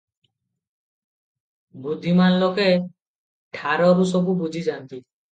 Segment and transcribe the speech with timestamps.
[1.83, 2.65] ବୁଦ୍ଧିମାନ ଲୋକେ
[3.59, 4.99] ଠାରରୁ ସବୁ ବୁଝିଯାନ୍ତି।